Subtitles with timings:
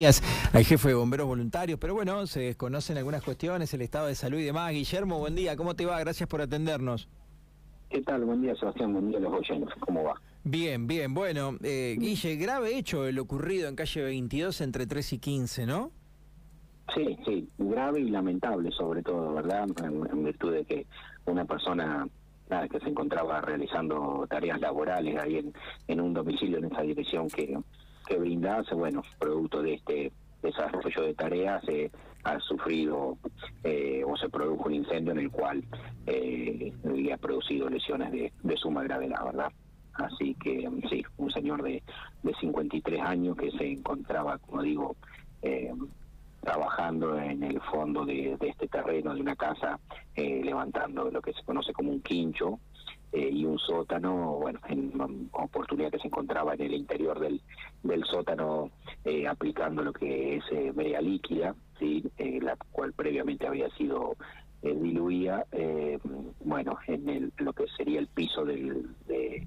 [0.00, 4.38] al jefe de bomberos voluntarios, pero bueno, se desconocen algunas cuestiones, el estado de salud
[4.38, 4.70] y demás.
[4.70, 5.98] Guillermo, buen día, ¿cómo te va?
[5.98, 7.08] Gracias por atendernos.
[7.90, 8.24] ¿Qué tal?
[8.24, 10.14] Buen día, Sebastián, buen día a los oyentes, ¿cómo va?
[10.44, 15.18] Bien, bien, bueno, eh, Guille, grave hecho el ocurrido en calle 22 entre 3 y
[15.18, 15.90] 15, ¿no?
[16.94, 19.66] Sí, sí, grave y lamentable sobre todo, ¿verdad?
[19.82, 20.86] En, virtud de que
[21.26, 22.06] una persona
[22.48, 25.52] nada, que se encontraba realizando tareas laborales ahí en,
[25.88, 27.58] en un domicilio en esa dirección que
[28.08, 30.12] que brindase, bueno, producto de este
[30.42, 31.90] desarrollo de tareas, eh,
[32.24, 33.18] ha sufrido
[33.62, 35.62] eh, o se produjo un incendio en el cual
[36.06, 39.52] eh, le ha producido lesiones de, de suma gravedad, ¿verdad?
[39.94, 41.82] Así que sí, un señor de,
[42.22, 44.96] de 53 años que se encontraba, como digo,
[45.42, 45.72] eh,
[46.40, 49.78] trabajando en el fondo de, de, este terreno de una casa,
[50.14, 52.60] eh, levantando lo que se conoce como un quincho,
[53.10, 57.40] eh, y un sótano, bueno, en oportunidad que se encontraba en el interior del,
[57.88, 58.70] del sótano
[59.04, 62.04] eh, aplicando lo que es eh, líquida, ¿sí?
[62.18, 64.16] Eh, la cual previamente había sido
[64.62, 65.46] eh, diluida,
[66.44, 69.46] bueno, en el, lo que sería el piso del, de,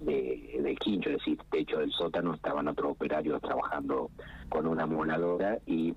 [0.00, 4.10] de, del quincho, es decir, techo del sótano, estaban otros operarios trabajando
[4.48, 5.94] con una moladora y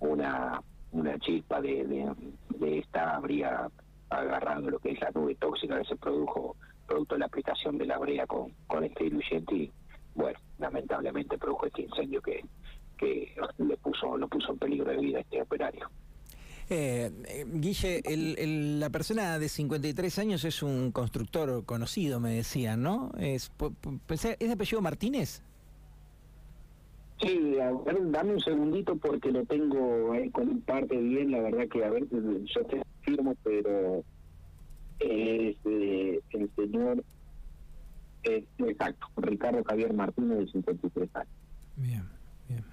[0.00, 0.60] una,
[1.20, 2.14] chispa de,
[2.58, 3.68] de, esta habría
[4.08, 7.86] agarrando lo que es la nube tóxica que se produjo producto de la aplicación de
[7.86, 9.72] la brea con, con este diluyente y
[10.14, 12.44] bueno, lamentablemente produjo este incendio que,
[12.98, 15.88] que le puso, lo puso en peligro de vida a este operario.
[16.68, 22.30] Eh, eh, Guille, el, el, la persona de 53 años es un constructor conocido, me
[22.30, 23.12] decían, ¿no?
[23.18, 23.52] ¿Es,
[24.08, 25.42] ¿Es de apellido Martínez?
[27.20, 31.66] Sí, a ver, dame un segundito porque lo tengo eh, con parte bien, la verdad
[31.68, 34.02] que, a ver, yo te firmo, pero
[34.98, 37.02] es eh, el señor,
[38.24, 39.05] eh, exacto,
[39.56, 41.28] Ricardo Javier Martínez, de 53 años.
[41.76, 42.04] Bien,
[42.48, 42.64] bien.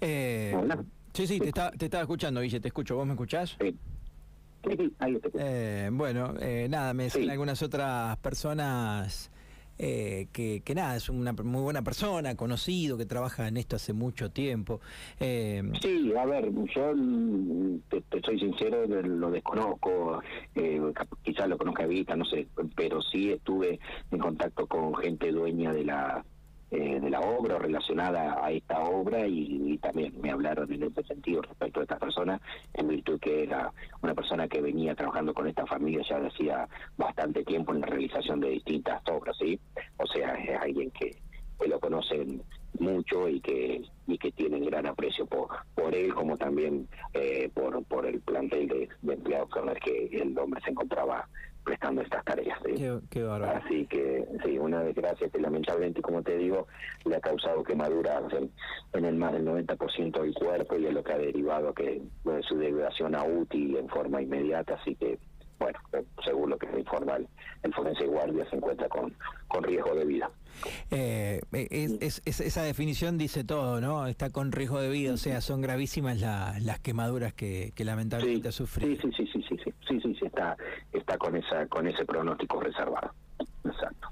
[0.00, 0.84] Eh, Hola.
[1.12, 2.96] Sí, sí, te, está, te estaba escuchando, Guille, te escucho.
[2.96, 3.56] ¿Vos me escuchás?
[3.60, 3.76] Sí.
[4.64, 5.44] Sí, sí, ahí te escucho.
[5.46, 7.30] Eh, bueno, eh, nada, me decían Sí.
[7.30, 9.30] algunas otras personas
[9.78, 13.92] eh, que, que nada, es una muy buena persona, conocido, que trabaja en esto hace
[13.92, 14.80] mucho tiempo.
[15.20, 20.20] Eh, Sí, a ver, yo mm, te, soy sincero, lo- desconozco,
[20.54, 20.80] eh,
[21.22, 23.78] quizás lo conozca de vista, no sé, pero sí estuve
[24.10, 26.24] en contacto con gente dueña de la
[26.70, 31.02] eh, de la obra o relacionada a esta obra y, también me hablaron en ese
[31.04, 32.38] sentido respecto a esta persona,
[32.74, 33.72] en virtud que era
[34.02, 36.68] una persona que venía trabajando con esta familia ya hacía
[36.98, 39.58] bastante tiempo en la realización de distintas obras, ¿sí?
[39.96, 41.16] O sea, es alguien que,
[41.58, 42.42] que lo conocen
[42.78, 45.26] mucho y que y que tienen gran aprecio
[45.88, 49.80] por por él como también eh, por por el plantel de, de empleados con el
[49.80, 51.26] que el hombre se encontraba
[51.64, 52.74] prestando estas tareas ¿sí?
[52.76, 53.60] qué, qué bárbaro.
[53.64, 56.66] así que sí una desgracia que lamentablemente como te digo
[57.04, 58.50] le ha causado quemaduras en,
[58.92, 62.42] en el más del 90% del cuerpo y es lo que ha derivado que bueno,
[62.42, 65.18] su degradación a UTI en forma inmediata así que
[65.58, 65.78] bueno,
[66.24, 67.26] según lo que me informa el,
[67.64, 69.12] el forense guardia, se encuentra con,
[69.58, 70.30] con riesgo de vida.
[70.90, 74.06] Eh, eh, esa definición dice todo, ¿no?
[74.06, 78.58] Está con riesgo de vida, o sea, son gravísimas las quemaduras que, lamentablemente ha sí,
[78.58, 79.00] sufrido.
[79.02, 80.56] Sí, sí, sí, sí, sí, sí, sí, sí, está,
[80.92, 83.12] está con, esa, con ese pronóstico reservado.
[83.64, 84.08] Exacto.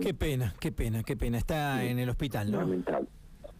[0.00, 1.38] Qué pena, qué pena, qué pena.
[1.38, 2.58] Está en el hospital, ¿no?
[2.58, 3.08] Lamentable.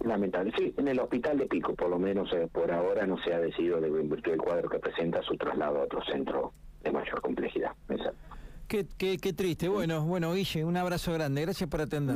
[0.00, 0.52] Lamentable.
[0.56, 3.38] Sí, en el hospital de Pico, por lo menos eh, por ahora no se ha
[3.38, 7.72] decidido, de, en el cuadro que presenta, su traslado a otro centro de mayor complejidad.
[7.90, 8.23] Exacto.
[8.66, 9.68] Qué, qué, qué triste.
[9.68, 11.42] Bueno, bueno, Guille, un abrazo grande.
[11.42, 12.12] Gracias por atender.